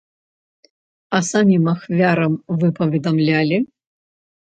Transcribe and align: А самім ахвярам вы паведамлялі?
А 1.17 1.19
самім 1.29 1.71
ахвярам 1.75 2.33
вы 2.59 2.73
паведамлялі? 2.83 3.65